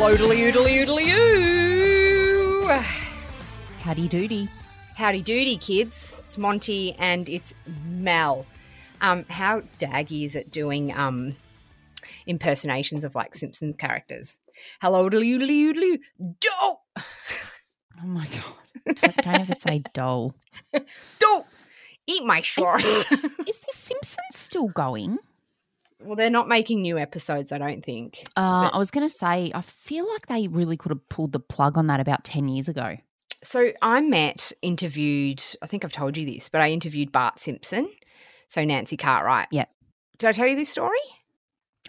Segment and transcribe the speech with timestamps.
[0.00, 2.68] Hello, doodly oodly oodly oo.
[3.80, 4.48] Howdy doody.
[4.94, 6.16] Howdy doody, kids.
[6.20, 7.52] It's Monty and it's
[7.84, 8.46] Mel.
[9.00, 11.34] Um, how daggy is it doing um
[12.28, 14.38] impersonations of like Simpsons characters?
[14.80, 15.98] Hello, doodly oodly oodly
[16.38, 16.50] do
[18.00, 18.96] Oh my god.
[19.00, 20.32] Don't, ever say doll.
[21.18, 21.42] do
[22.06, 23.10] eat my shorts.
[23.48, 25.18] Is The Simpsons still going?
[26.04, 28.22] Well, they're not making new episodes, I don't think.
[28.36, 31.32] Uh, But- I was going to say, I feel like they really could have pulled
[31.32, 32.96] the plug on that about 10 years ago.
[33.44, 37.88] So I met, interviewed, I think I've told you this, but I interviewed Bart Simpson.
[38.48, 39.48] So Nancy Cartwright.
[39.52, 39.68] Yep.
[40.18, 40.98] Did I tell you this story?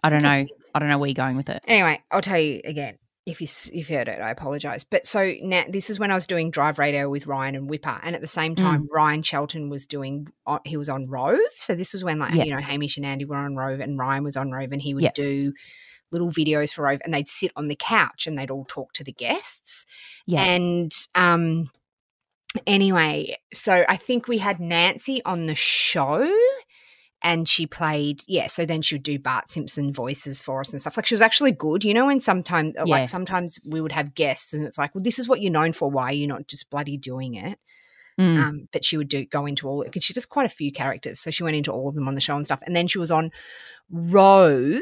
[0.03, 0.45] I don't know.
[0.75, 1.63] I don't know where you're going with it.
[1.67, 2.97] Anyway, I'll tell you again.
[3.29, 4.83] If you if you heard it, I apologize.
[4.83, 7.99] But so now this is when I was doing Drive Radio with Ryan and Wippa,
[8.03, 10.27] and at the same time, Ryan Shelton was doing.
[10.47, 12.43] uh, He was on Rove, so this was when like Yeah.
[12.43, 14.93] you know Hamish and Andy were on Rove, and Ryan was on Rove, and he
[14.93, 15.11] would Yeah.
[15.15, 15.53] do
[16.11, 19.03] little videos for Rove, and they'd sit on the couch and they'd all talk to
[19.03, 19.85] the guests.
[20.25, 20.43] Yeah.
[20.43, 21.69] And um,
[22.65, 26.35] anyway, so I think we had Nancy on the show
[27.21, 30.79] and she played yeah so then she would do bart simpson voices for us and
[30.81, 32.83] stuff like she was actually good you know and sometimes Yeah.
[32.85, 35.73] like sometimes we would have guests and it's like well this is what you're known
[35.73, 37.59] for why are you not just bloody doing it
[38.19, 38.37] Mm.
[38.43, 41.21] um, but she would do go into all because she does quite a few characters
[41.21, 42.97] so she went into all of them on the show and stuff and then she
[42.99, 43.31] was on
[43.89, 44.81] rove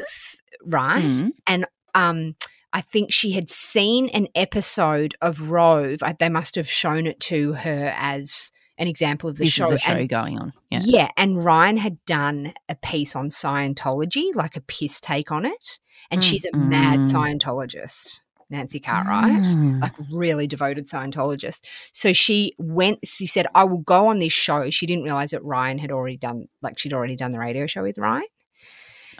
[0.64, 1.32] right Mm.
[1.46, 2.36] and um
[2.74, 6.04] I think she had seen an episode of Rove.
[6.04, 9.66] I- They must have shown it to her as an example of the This show.
[9.68, 10.54] is a show and- going on.
[10.70, 10.82] Yeah.
[10.84, 15.80] yeah, and Ryan had done a piece on Scientology, like a piss take on it.
[16.12, 17.12] And Mm, she's a mad mm.
[17.12, 18.20] Scientologist,
[18.50, 19.82] Nancy Cartwright, Mm.
[19.82, 21.62] like really devoted Scientologist.
[21.92, 24.70] So she went, she said, I will go on this show.
[24.70, 27.82] She didn't realize that Ryan had already done, like, she'd already done the radio show
[27.84, 28.24] with Ryan.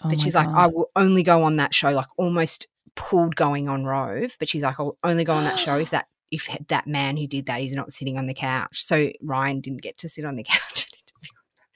[0.04, 3.68] Oh But she's like, I will only go on that show, like almost pulled going
[3.68, 4.36] on Rove.
[4.40, 6.06] But she's like, I'll only go on that show if that.
[6.32, 9.82] If that man who did that is not sitting on the couch, so Ryan didn't
[9.82, 10.88] get to sit on the couch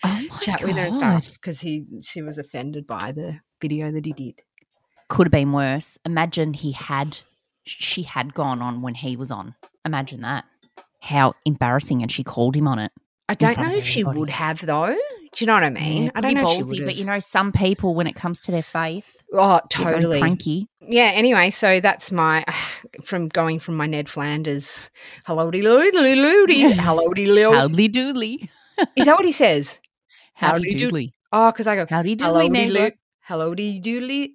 [0.03, 0.67] oh my chat God.
[0.67, 4.43] with her and stuff because he she was offended by the video that he did.
[5.09, 5.97] Could have been worse.
[6.05, 7.19] Imagine he had,
[7.65, 9.55] she had gone on when he was on.
[9.85, 10.45] Imagine that.
[11.01, 12.01] How embarrassing.
[12.01, 12.91] And she called him on it.
[13.27, 14.95] I don't know if she would have though.
[15.33, 16.03] Do you know what I mean?
[16.03, 18.51] Yeah, I don't know if ballsy, but you know, some people, when it comes to
[18.51, 20.19] their faith, Oh, totally.
[20.19, 20.67] cranky.
[20.81, 21.11] Yeah.
[21.13, 22.43] Anyway, so that's my
[23.03, 24.91] from going from my Ned Flanders.
[25.25, 26.71] Hello, de loody loody.
[26.71, 27.25] Hello, de.
[27.25, 28.49] Howdy doodly.
[28.95, 29.79] Is that what he says?
[30.33, 31.11] Howdy Howdy doodly.
[31.31, 32.93] Oh, because I go Howdy doodly.
[33.21, 34.31] Hello, de doodly.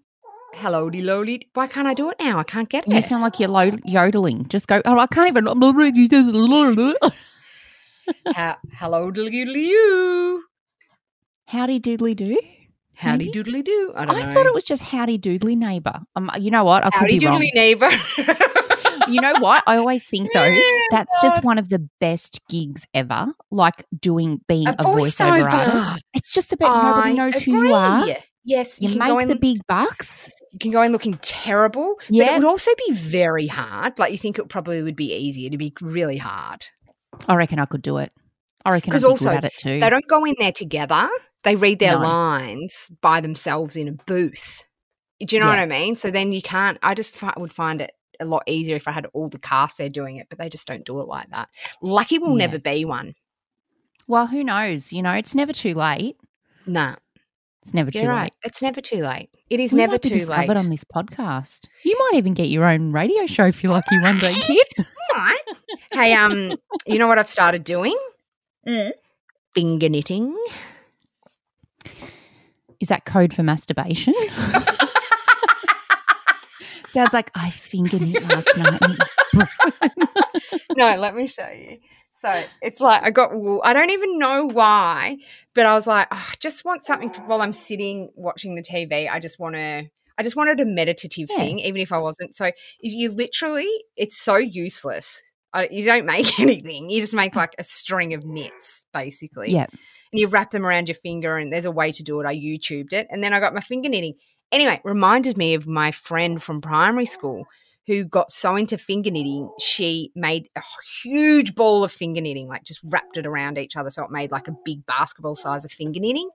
[0.55, 1.49] Hello, de lowly.
[1.53, 2.39] Why can't I do it now?
[2.39, 2.93] I can't get it.
[2.94, 3.50] You sound like you're
[3.84, 4.47] yodeling.
[4.49, 5.44] Just go, oh, I can't even.
[5.44, 5.73] Hello,
[9.12, 10.43] doodly doo.
[11.47, 12.41] Howdy doodly do?
[12.96, 13.42] Howdy Maybe?
[13.42, 13.92] doodly doo.
[13.94, 16.00] I I, thought it was just howdy doodly neighbor.
[16.16, 16.82] Um, you know what?
[16.84, 17.40] I could Howdy be wrong.
[17.40, 17.90] doodly neighbor.
[19.08, 19.62] You know what?
[19.68, 23.28] I always think though Yeah, that's just one of the best gigs ever.
[23.52, 25.52] Like doing being A a, voiceover, voiceover.
[25.52, 26.02] artist.
[26.12, 28.04] It's just about nobody I knows who you are.
[28.44, 30.28] Yes, You, you, can make the big bucks.
[30.52, 33.96] you can go in looking terrible, but it would also be very hard.
[33.96, 36.64] Like you think it probably would be easier to be really hard.
[37.28, 38.10] I reckon I could do it.
[38.64, 39.78] I reckon I'd 'Cause be also, good at it too.
[39.78, 41.08] They don't go in there together.
[41.46, 42.00] They read their No.
[42.02, 44.64] lines by themselves in a booth.
[45.24, 45.52] Do you know Yeah.
[45.52, 45.94] what I mean?
[45.96, 46.76] So then you can't.
[46.82, 49.78] I just fi- would find it a lot easier if I had all the cast
[49.78, 51.48] there doing it, but they just don't do it like that.
[51.80, 52.46] Lucky will Yeah.
[52.46, 53.14] never be one.
[54.08, 54.92] Well, who knows?
[54.92, 56.16] You know, it's never too late.
[56.66, 56.96] Nah,
[57.62, 58.24] It's never too you're right.
[58.24, 58.32] late.
[58.44, 59.30] It's never too late.
[59.48, 60.56] It is We never too discovered late.
[60.58, 61.66] on this podcast.
[61.84, 64.66] You might even get your own radio show if you're lucky one day, kid.
[65.92, 67.96] Hey, um, you know what I've started doing?
[68.66, 68.90] Mm.
[69.54, 70.36] Finger knitting.
[72.81, 74.14] Is that code for masturbation?
[76.88, 78.81] Sounds like I fingered it last night.
[80.76, 81.78] no, let me show you.
[82.19, 83.60] So it's like I got wool.
[83.62, 85.19] I don't even know why,
[85.54, 88.62] but I was like, oh, I just want something to, while I'm sitting watching the
[88.62, 89.11] TV.
[89.11, 89.84] I just want to.
[90.19, 91.37] I just wanted a meditative Yeah.
[91.37, 92.34] thing, even if I wasn't.
[92.37, 95.20] So if you literally, it's so useless.
[95.52, 96.88] I, you don't make anything.
[96.88, 99.52] You just make like a string of knits, basically.
[99.52, 99.67] Yeah.
[100.16, 102.26] You wrap them around your finger, and there's a way to do it.
[102.26, 104.14] I YouTubed it, and then I got my finger knitting.
[104.52, 107.46] Anyway, reminded me of my friend from primary school
[107.86, 110.62] who got so into finger knitting, she made a
[111.02, 113.90] huge ball of finger knitting, like just wrapped it around each other.
[113.90, 116.28] So it made like a big basketball size of finger knitting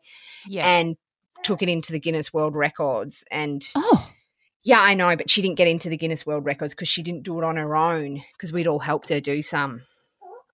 [0.47, 0.65] yeah.
[0.65, 0.95] and
[1.43, 3.25] took it into the Guinness World Records.
[3.29, 4.09] And oh,
[4.63, 7.23] yeah, I know, but she didn't get into the Guinness World Records because she didn't
[7.23, 9.81] do it on her own because we'd all helped her do some.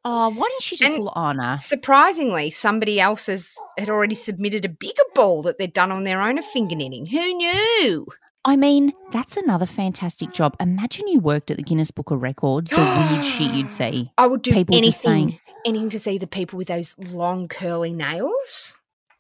[0.06, 0.98] Oh, why didn't she just?
[0.98, 1.58] No.
[1.60, 6.22] Surprisingly, somebody else has, had already submitted a bigger ball that they'd done on their
[6.22, 7.06] own of finger knitting.
[7.06, 8.08] Who knew?
[8.46, 10.56] I mean, that's another fantastic job.
[10.62, 14.10] Imagine you worked at the Guinness Book of Records, the weird shit you'd see.
[14.18, 17.92] I would do People anything, saying- anything to see the people with those long curly
[17.92, 18.74] nails.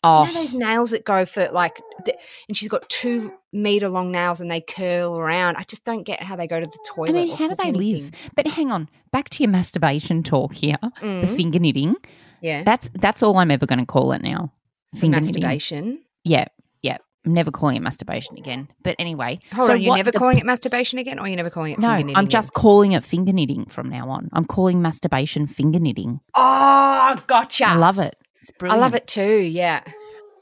[0.04, 2.16] Oh, You know those nails that go for like, the,
[2.48, 5.56] and she's got two meter long nails and they curl around.
[5.58, 7.10] I just don't get how they go to the toilet.
[7.10, 8.12] I mean, how do they live?
[8.36, 10.78] But hang on, back to your masturbation talk here.
[10.82, 11.96] The Mm, finger knitting.
[12.42, 14.54] yeah, That's that's all I'm ever going to call it now.
[14.96, 15.42] Finger knitting.
[15.42, 16.00] masturbation.
[16.24, 16.46] Yeah,
[16.84, 16.98] yeah.
[17.26, 18.70] I'm never calling it masturbation again.
[18.84, 21.50] But anyway, Hold so on, you're never the- calling it masturbation again, or you're never
[21.50, 22.18] calling it No, finger knitting?
[22.18, 22.30] I'm then?
[22.30, 24.30] just calling it finger knitting from now on.
[24.32, 26.20] I'm calling masturbation finger knitting.
[26.36, 27.68] Oh, gotcha.
[27.68, 28.16] I love it.
[28.50, 29.38] It's I love it too.
[29.38, 29.84] Yeah.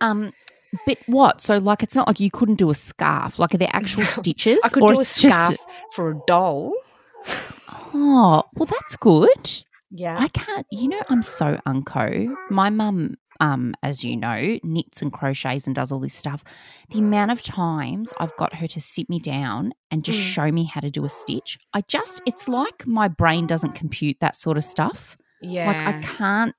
[0.02, 0.34] Um,
[0.86, 1.42] but what?
[1.42, 3.40] So like, it's not like you couldn't do a scarf.
[3.40, 4.60] Like, are there actual stitches?
[4.64, 5.58] I could or do a it's just- scarf
[5.94, 6.74] for a doll.
[7.94, 9.62] oh, well, that's good.
[9.92, 10.18] Yeah.
[10.20, 10.66] I can't.
[10.72, 12.36] You know, I'm so unco.
[12.50, 16.44] My mum, um, as you know, knits and crochets and does all this stuff.
[16.90, 20.24] The amount of times I've got her to sit me down and just Mm.
[20.34, 24.18] show me how to do a stitch, I just it's like my brain doesn't compute
[24.20, 25.18] that sort of stuff.
[25.42, 25.68] yeah.
[25.68, 26.56] Like I can't.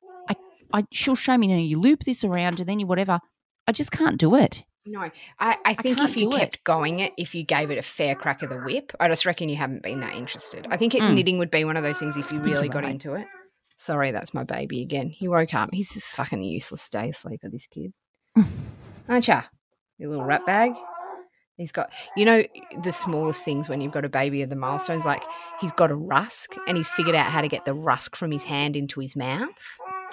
[0.72, 1.48] I, I she'll show me.
[1.48, 3.20] You know, you loop this around and then you whatever.
[3.66, 4.64] I just can't do it.
[4.88, 5.10] No,
[5.40, 6.38] I, I think can't if you do it.
[6.38, 9.26] kept going it, if you gave it a fair crack of the whip, I just
[9.26, 10.64] reckon you haven't been that interested.
[10.70, 11.14] I think it, Mm.
[11.14, 12.92] knitting would be one of those things if you really got right.
[12.92, 13.26] into it.
[13.76, 15.10] Sorry, that's my baby again.
[15.10, 15.70] He woke up.
[15.72, 17.92] He's this fucking useless day sleeper, this kid.
[19.08, 19.42] Aren't ya?
[19.98, 20.72] Your little rat bag.
[21.56, 22.44] He's got, you know,
[22.84, 25.04] the smallest things when you've got a baby of the milestones.
[25.04, 25.22] Like
[25.60, 28.44] he's got a rusk and he's figured out how to get the rusk from his
[28.44, 29.48] hand into his mouth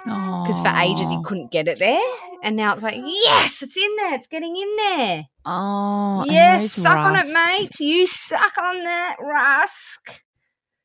[0.04, 2.00] because for ages he couldn't get it there.
[2.42, 4.14] And now it's like, yes, it's in there.
[4.14, 5.24] It's getting in there.
[5.46, 7.80] Oh, yes, suck on it, mate.
[7.80, 10.20] You suck on that rusk.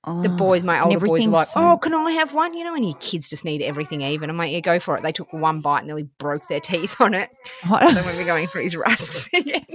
[0.06, 2.72] The Oh, boys, my older boys, are like, "Oh, can I have one?" You know,
[2.72, 4.30] when your kids just need everything even.
[4.30, 7.02] I'm like, "Yeah, go for it." They took one bite, and nearly broke their teeth
[7.02, 7.30] on it.
[7.68, 9.66] So when we're going for his rusks again.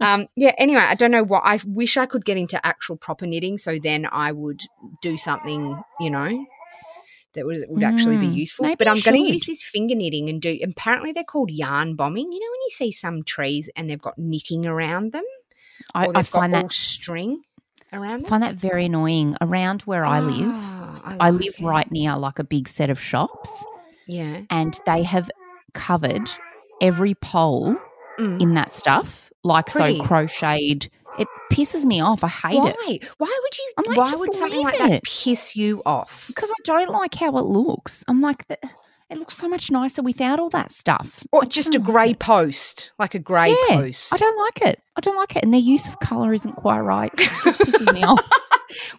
[0.00, 0.52] um, yeah.
[0.58, 1.42] Anyway, I don't know what.
[1.44, 4.62] I wish I could get into actual proper knitting, so then I would
[5.00, 6.44] do something, you know,
[7.34, 8.64] that would would actually be Mm, useful.
[8.64, 10.58] maybe But I'm going to use this finger knitting and do.
[10.62, 12.30] Apparently, they're called yarn bombing.
[12.32, 15.24] You know, when you see some trees and they've got knitting around them,
[15.94, 17.42] I, or I find that string
[17.92, 18.28] around them.
[18.30, 19.36] find that very annoying.
[19.40, 21.64] Around where I live, Ah, I like live it.
[21.64, 23.50] right near like a big set of shops,
[24.06, 24.42] Yeah.
[24.50, 25.30] and they have
[25.74, 26.30] covered
[26.80, 27.76] every pole
[28.18, 28.40] Mm.
[28.40, 29.98] in that stuff, like Pretty.
[29.98, 30.88] so crocheted.
[31.18, 32.24] It pisses me off.
[32.24, 32.72] I hate Why?
[32.88, 33.72] it Why would you?
[33.78, 36.24] I'm like, why would something like that piss you off?
[36.28, 38.04] because I don't like how it looks.
[38.08, 41.22] I'm like, it looks so much nicer without all that stuff.
[41.30, 44.12] Or I just a like grey post, like a grey Yeah, post.
[44.12, 44.80] I don't like it.
[44.96, 47.12] I don't like it, and their use of color isn't quite right.
[47.16, 48.28] It just pisses me off.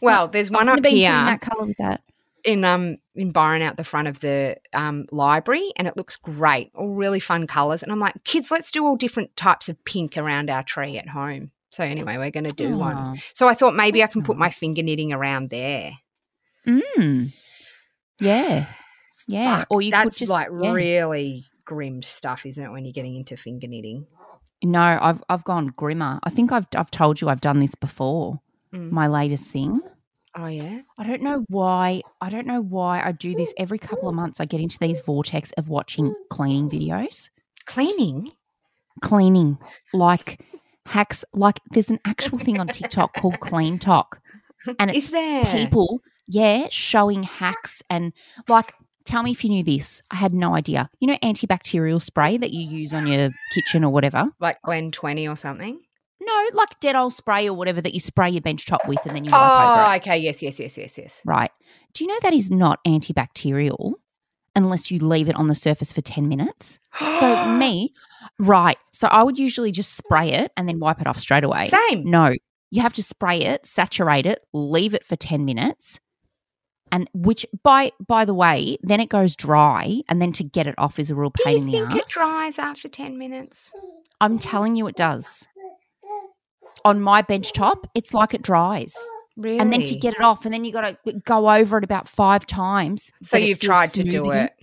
[0.02, 2.02] Well, there's one I've up here that color with that.
[2.46, 6.72] in um in Byron out the front of the um library, and it looks great.
[6.76, 10.18] All really fun colours, and I'm like, kids, let's do all different types of pink
[10.18, 11.52] around our tree at home.
[11.76, 13.20] So anyway, we're going to do one.
[13.34, 15.92] So I thought maybe I That's can put my finger knitting around there.
[16.66, 17.34] Mm.
[18.22, 18.68] Yeah.
[19.28, 19.60] Yeah.
[19.60, 20.72] Fuck, or you that's could just like yeah.
[20.72, 22.72] really grim stuff, isn't it?
[22.72, 24.08] When you're getting into finger knitting.
[24.64, 26.20] No, I've I've gone grimmer.
[26.24, 28.40] I think I've I've told you I've done this before.
[28.74, 28.92] Mm.
[28.92, 29.82] My latest thing.
[30.34, 30.80] Oh yeah.
[30.98, 32.04] I don't know why.
[32.22, 34.40] I don't know why I do this every couple of months.
[34.40, 37.30] I get into these vortex of watching cleaning videos.
[37.66, 38.32] Cleaning.
[39.02, 39.58] Cleaning,
[39.94, 40.40] like
[40.86, 41.26] hacks.
[41.34, 44.06] Like there's an actual thing on TikTok called CleanTok,
[44.80, 48.14] and it's Is there people, yeah, showing hacks and
[48.48, 48.74] like.
[49.06, 50.02] Tell me if you knew this.
[50.10, 50.90] I had no idea.
[51.00, 54.32] You know, antibacterial spray that you use on your kitchen or whatever.
[54.40, 55.80] like Glen twenty or something?
[56.20, 59.24] No, like Dettol spray or whatever that you spray your bench top with and then
[59.24, 59.98] you wipe over Oh, it.
[59.98, 60.18] okay.
[60.18, 61.22] Yes, yes, yes, yes, yes.
[61.24, 61.52] Right.
[61.94, 63.94] Do you know that is not antibacterial
[64.56, 66.80] unless you leave it on the surface for 10 minutes?
[67.20, 67.94] So, me,
[68.40, 68.78] right.
[68.92, 71.68] So, I would usually just spray it and then wipe it off straight away.
[71.70, 72.04] Same.
[72.10, 72.34] No,
[72.72, 76.00] you have to spray it, saturate it, leave it for 10 minutes.
[76.92, 80.76] And which, by by the way, then it goes dry, and then to get it
[80.78, 81.98] off is a real Do pain you in the think ass.
[81.98, 83.72] it dries after ten minutes?
[84.22, 85.48] I'm telling you, it does.
[86.86, 88.96] On my bench top, it's like it dries.
[89.38, 89.60] Really?
[89.60, 92.08] and then to get it off, and then you got to go over it about
[92.08, 93.12] five times.
[93.24, 94.54] so you've tried to do it.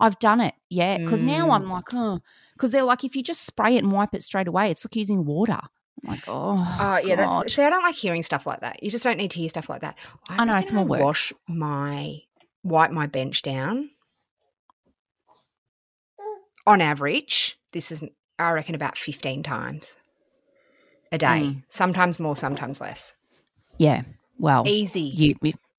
[0.00, 0.98] I've done it, yeah.
[0.98, 1.52] Because now Mm.
[1.54, 2.20] I'm like, oh,
[2.58, 4.96] because they're like, if you just spray it and wipe it straight away, it's like
[4.96, 5.60] using water.
[6.04, 7.42] I'm like, oh, Oh yeah, God.
[7.44, 8.82] that's see, I don't like hearing stuff like that.
[8.82, 9.96] You just don't need to hear stuff like that.
[10.28, 11.00] I know, it's more I work.
[11.00, 12.18] Wash my
[12.64, 13.90] wipe my bench down.
[16.66, 18.02] On average, this is
[18.38, 19.96] I reckon about fifteen times
[21.10, 21.26] a day.
[21.26, 21.62] Mm.
[21.68, 23.14] Sometimes more, sometimes less.
[23.78, 24.02] yeah.
[24.40, 25.00] Well, Easy.
[25.00, 25.34] you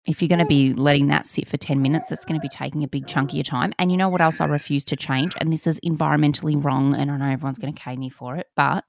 [0.10, 2.50] if, you're going to be letting that sit for 10 minutes, it's going to be
[2.50, 3.74] taking a big chunk of your time.
[3.78, 5.34] And you know what else I refuse to change?
[5.40, 6.96] And this is environmentally wrong.
[6.96, 8.84] And I know everyone's going to cane me for it, but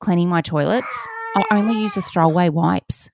[0.00, 3.10] cleaning my toilets, I only use the throwaway wipes.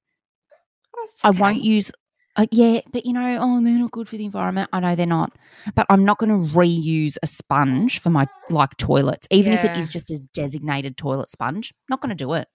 [1.05, 1.93] It's I won't use.
[2.37, 4.71] Uh, yeah, but you know, oh, they're not good for the environment.
[4.73, 5.37] I know they're not,
[5.75, 9.77] but I'm not going to reuse a sponge for my like toilets, even if it
[9.77, 11.75] is just a designated toilet sponge.
[11.89, 12.47] Not going to do it.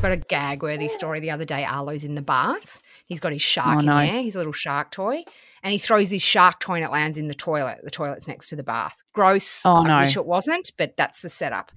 [0.00, 1.62] I've got a gag worthy story the other day.
[1.62, 2.80] Arlo's in the bath.
[3.04, 3.98] He's got his shark Oh, in no.
[3.98, 5.24] there, his little shark toy.
[5.62, 7.80] And he throws his shark toy and it lands in the toilet.
[7.84, 9.02] The toilet's next to the bath.
[9.12, 9.60] Gross.
[9.66, 10.00] Oh, I no.
[10.00, 11.70] wish it wasn't, but that's the setup.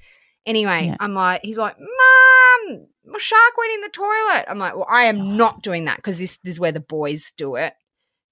[0.46, 0.96] Anyway, Yeah.
[1.02, 4.46] I'm like, he's like, Mom, my shark went in the toilet.
[4.48, 7.34] I'm like, well, I am not doing that because this, this is where the boys
[7.36, 7.74] do it.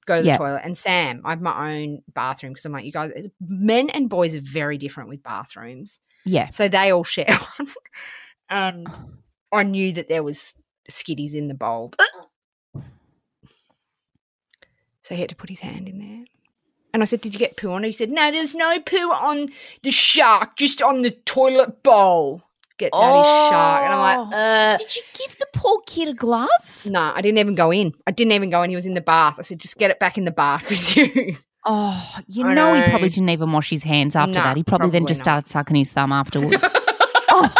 [0.05, 0.37] Go to the Yeah.
[0.37, 0.61] toilet.
[0.63, 3.11] And Sam, I have my own bathroom because I'm like, you guys,
[3.45, 5.99] men and boys are very different with bathrooms.
[6.23, 6.47] Yeah.
[6.47, 7.67] So they all share one.
[8.49, 9.03] and oh.
[9.53, 10.55] I knew that there was
[10.89, 11.93] skitties in the bowl.
[15.03, 16.25] So he had to put his hand in there.
[16.93, 17.87] And I said, Did you get poo on it?
[17.87, 19.47] He said, No, there's no poo on
[19.83, 22.43] the shark, just on the toilet bowl.
[22.77, 23.83] Gets out his shark.
[23.83, 26.85] And I'm like, uh, Did you give the poor kid a glove?
[26.85, 27.93] no, I didn't even go in.
[28.07, 28.69] I didn't even go in.
[28.69, 29.35] He was in the bath.
[29.39, 31.37] I said, just get it back in the bath with you.
[31.65, 34.57] Oh, you I know, he probably didn't even wash his hands after No, that.
[34.57, 35.25] He probably, then just not.
[35.45, 36.57] started sucking his thumb afterwards.
[37.29, 37.53] oh,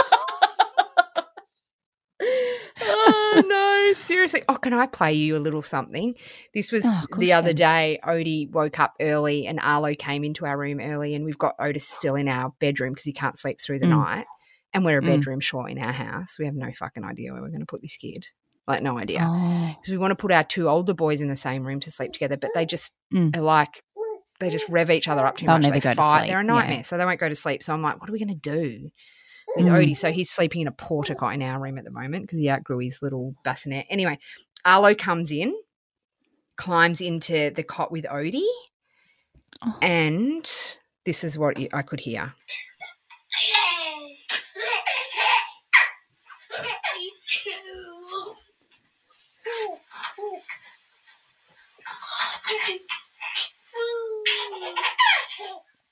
[3.33, 4.43] oh no, seriously.
[4.49, 6.15] Oh, can I play you a little something?
[6.53, 7.99] This was Oh, the other day.
[8.03, 11.87] Odie woke up early and Arlo came into our room early, and we've got Otis
[11.87, 14.03] still in our bedroom because he can't sleep through the Mm.
[14.05, 14.25] night.
[14.73, 15.05] And we're a Mm.
[15.07, 16.37] bedroom short in our house.
[16.39, 18.25] We have no fucking idea where we're going to put this kid.
[18.67, 19.27] Like, no idea.
[19.29, 19.75] oh.
[19.75, 22.13] Because we want to put our two older boys in the same room to sleep
[22.13, 23.35] together, but they just Mm.
[23.35, 23.81] are like,
[24.39, 25.63] they just rev each other up too They'll much.
[25.63, 26.19] never They go to fight.
[26.21, 26.47] sleep, They're a yeah.
[26.53, 26.83] nightmare.
[26.83, 27.63] So they won't go to sleep.
[27.63, 28.89] So I'm like, what are we going to do?
[29.55, 29.71] With Mm.
[29.71, 29.97] Odie.
[29.97, 32.79] So he's sleeping in a porta-cot in our room at the moment because he outgrew
[32.79, 33.85] his little bassinet.
[33.89, 34.17] Anyway,
[34.65, 35.53] Arlo comes in,
[36.55, 38.45] climbs into the cot with Odie,
[39.63, 39.77] Oh.
[39.81, 40.49] and
[41.05, 42.33] this is what you- I could hear.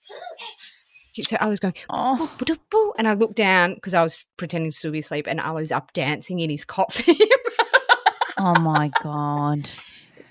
[1.28, 2.32] So I was going, Oh.
[2.98, 5.94] and I looked down because I was pretending to still be asleep, and Arlo's up
[5.94, 7.04] dancing in his him.
[8.38, 9.70] oh my God.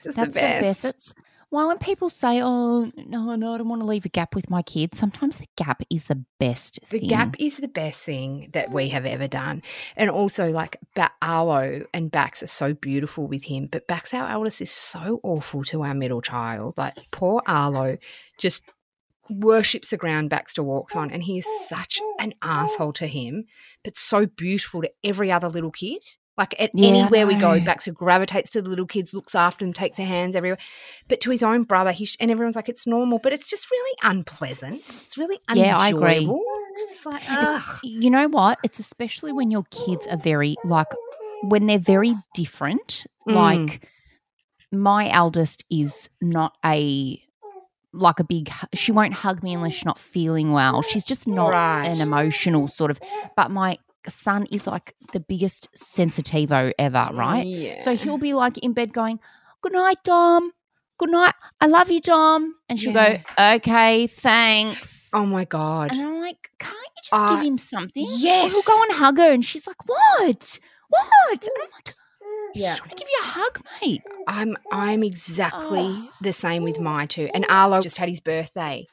[0.04, 0.84] That's the best.
[0.84, 1.14] It's
[1.50, 4.50] why when people say, "Oh no, no, I don't want to leave a gap with
[4.50, 6.78] my kids," sometimes the gap is the best.
[6.90, 7.08] The thing.
[7.08, 9.62] gap is the best thing that we have ever done.
[9.96, 14.28] And also, like, ba- Arlo and Bax are so beautiful with him, but Bax, our
[14.28, 16.74] eldest, is so awful to our middle child.
[16.76, 17.96] Like, poor Arlo
[18.38, 18.62] just
[19.30, 23.44] worships the ground Baxter walks on, and he is such an asshole to him,
[23.84, 26.02] but so beautiful to every other little kid.
[26.36, 27.58] Like, at Yeah, anywhere we go.
[27.58, 30.58] Baxter gravitates to the little kids, looks after them, takes their hands everywhere.
[31.08, 33.68] But to his own brother, he sh- and everyone's like, it's normal, but it's just
[33.72, 34.80] really unpleasant.
[35.04, 35.68] It's really unenjoyable.
[35.68, 36.28] Yeah, I agree.
[36.74, 38.58] It's just like, It's- you know what?
[38.62, 40.86] It's especially when your kids are very like
[41.42, 43.04] when they're very different.
[43.28, 43.34] Mm.
[43.34, 43.88] Like
[44.70, 47.20] my eldest is not a
[47.92, 50.82] like a big she won't hug me unless she's not feeling well.
[50.82, 51.86] She's just not Right.
[51.86, 53.00] an emotional sort of
[53.36, 57.46] but my son is like the biggest sensitivo ever, right?
[57.46, 57.82] Yeah.
[57.82, 59.18] So he'll be like in bed going,
[59.62, 60.52] Good night, Dom.
[60.98, 61.34] Good night.
[61.60, 62.54] I love you, Dom.
[62.68, 65.10] And she'll go, Okay, thanks.
[65.14, 65.90] oh my god.
[65.92, 68.06] And I'm like, can't you just Uh, give him something?
[68.08, 68.52] Yes.
[68.52, 70.58] he'll go and hug her, and she's like, what?
[70.88, 71.42] What?
[71.42, 71.94] And I'm like,
[72.54, 72.70] Yeah.
[72.70, 74.02] just trying to give you a hug, mate.
[74.26, 76.10] I'm I'm exactly Oh.
[76.20, 77.28] the same with my two.
[77.34, 78.86] And Arlo just had his birthday.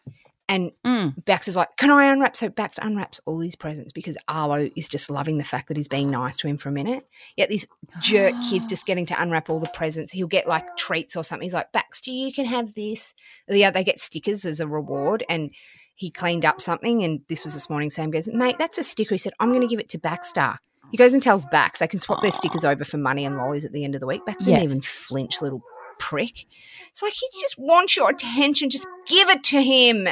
[0.47, 1.25] And Mm.
[1.25, 2.35] Bax is like, Can I unwrap?
[2.37, 5.87] So Bax unwraps all his presents because Arlo is just loving the fact that he's
[5.87, 7.07] being nice to him for a minute.
[7.35, 7.65] Yet this
[7.99, 10.11] jerk kid's just getting to unwrap all the presents.
[10.11, 11.45] He'll get like treats or something.
[11.47, 13.15] He's like, Baxter, you can have this.
[13.47, 15.23] Yeah, they get stickers as a reward.
[15.29, 15.49] And
[15.95, 17.03] he cleaned up something.
[17.03, 17.89] And this was this morning.
[17.89, 19.15] Sam goes, Mate, that's a sticker.
[19.15, 20.59] He said, I'm going to give it to Baxter.
[20.95, 23.65] He goes and tells Bax they can swap their stickers over for money and lollies
[23.65, 24.25] at the end of the week.
[24.25, 24.55] Bax Yeah.
[24.55, 25.61] didn't even flinch, little
[25.99, 26.45] prick.
[26.89, 28.69] It's like he just wants your attention.
[28.69, 30.07] Just give it to him.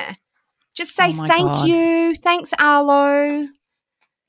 [0.75, 1.67] Just say Oh thank God.
[1.69, 2.15] you.
[2.15, 3.47] Thanks, Arlo.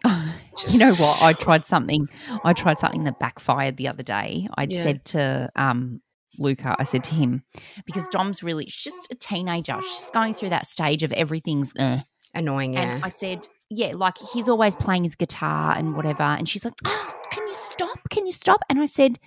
[0.68, 1.22] you know what?
[1.24, 2.08] I tried something.
[2.44, 4.46] I tried something that backfired the other day.
[4.56, 4.84] I Yeah.
[4.84, 6.02] said to um,
[6.38, 7.42] Luca, I said to him,
[7.84, 9.80] because Dom's really, she's just a teenager.
[9.82, 11.98] She's going through that stage of everything's eh.
[12.32, 12.96] Annoying, yeah.
[12.96, 16.22] And I said, yeah, like he's always playing his guitar and whatever.
[16.22, 17.98] And she's like, oh, can you stop?
[18.10, 18.60] Can you stop?
[18.68, 19.18] And I said,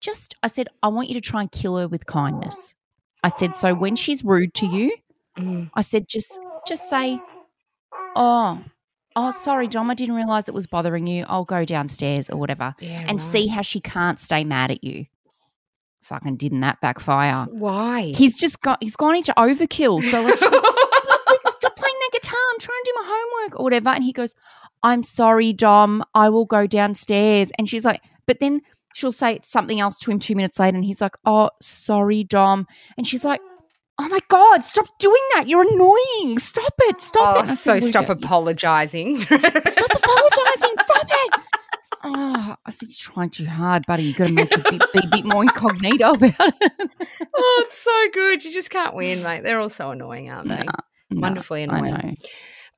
[0.00, 2.74] just, I said, I want you to try and kill her with kindness.
[3.22, 4.94] I said, so when she's rude to you,
[5.38, 5.70] Mm.
[5.74, 7.20] I said, just, just say,
[8.14, 8.64] oh,
[9.16, 11.26] oh, sorry, Dom, I didn't realize it was bothering you.
[11.28, 13.20] I'll go downstairs or whatever Yeah, and right.
[13.20, 15.04] see how she can't stay mad at you.
[16.00, 17.46] Fucking didn't that backfire?
[17.50, 18.12] why.
[18.16, 20.02] He's just got, he's gone into overkill.
[20.04, 20.24] So
[23.06, 23.88] homework or whatever.
[23.90, 24.34] And he goes,
[24.82, 26.04] I'm sorry, Dom.
[26.14, 27.50] I will go downstairs.
[27.58, 28.60] And she's like, but then
[28.94, 32.66] she'll say something else to him two minutes later, and he's like, oh, sorry, Dom.
[32.96, 33.40] And she's like,
[33.98, 35.48] oh my God, stop doing that.
[35.48, 36.38] You're annoying.
[36.38, 37.00] Stop it.
[37.00, 37.56] Stop Oh, it.
[37.56, 39.20] So said, stop apologizing.
[39.22, 40.74] Stop apologizing.
[40.82, 41.40] Stop it.
[42.04, 44.04] Oh, I said, you're trying too hard, buddy.
[44.04, 46.90] You've got to make it be, be a bit more incognito about it.
[47.34, 48.44] oh, it's so good.
[48.44, 49.42] You just can't win, mate.
[49.42, 50.56] They're all so annoying, aren't they?
[50.56, 50.72] No,
[51.10, 52.18] No, Wonderfully annoying.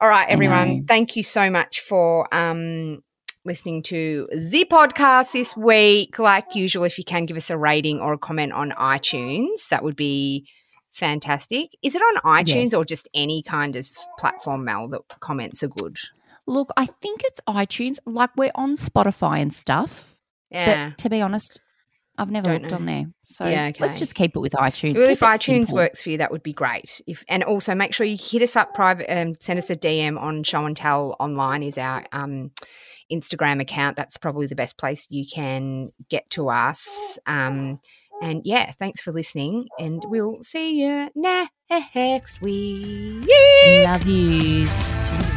[0.00, 0.68] All right, everyone.
[0.78, 0.84] know.
[0.86, 3.02] Thank you so much for um,
[3.44, 6.18] listening to the podcast this week.
[6.18, 9.82] Like usual, if you can give us a rating or a comment on iTunes, that
[9.82, 10.46] would be
[10.92, 11.70] fantastic.
[11.82, 12.74] Is it on iTunes Yes.
[12.74, 13.88] or just any kind of
[14.18, 15.96] platform, Mel, that comments are good?
[16.46, 17.98] Look, I think it's iTunes.
[18.06, 20.14] Like we're on Spotify and stuff.
[20.50, 20.90] Yeah.
[20.90, 21.60] But to be honest,
[22.18, 22.76] I've never Don't looked know.
[22.78, 23.04] on there.
[23.22, 23.84] So Yeah, okay.
[23.84, 24.96] let's just keep it with iTunes.
[24.96, 25.76] Well, if iTunes simple.
[25.76, 27.00] works for you, that would be great.
[27.06, 30.20] If and also make sure you hit us up private, um, send us a DM
[30.20, 32.50] on Show and Tell Online is our um,
[33.12, 33.96] Instagram account.
[33.96, 37.18] That's probably the best place you can get to us.
[37.26, 37.80] Um,
[38.20, 43.28] and yeah, thanks for listening, and we'll see you next week.
[43.64, 45.27] Love yous.